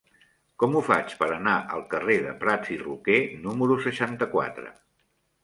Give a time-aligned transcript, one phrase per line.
[0.61, 4.75] Com ho faig per anar al carrer de Prats i Roquer número seixanta-quatre?